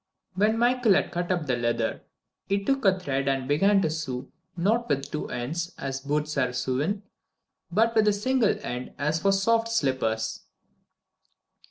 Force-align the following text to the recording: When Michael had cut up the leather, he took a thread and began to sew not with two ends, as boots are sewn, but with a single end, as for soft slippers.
When 0.33 0.57
Michael 0.57 0.95
had 0.95 1.11
cut 1.11 1.31
up 1.31 1.45
the 1.45 1.55
leather, 1.55 2.01
he 2.47 2.65
took 2.65 2.83
a 2.85 2.99
thread 2.99 3.27
and 3.27 3.47
began 3.47 3.83
to 3.83 3.89
sew 3.91 4.29
not 4.57 4.89
with 4.89 5.11
two 5.11 5.29
ends, 5.29 5.75
as 5.77 5.99
boots 6.01 6.39
are 6.39 6.53
sewn, 6.53 7.03
but 7.71 7.93
with 7.93 8.07
a 8.07 8.13
single 8.13 8.55
end, 8.63 8.93
as 8.97 9.21
for 9.21 9.31
soft 9.31 9.69
slippers. 9.69 10.39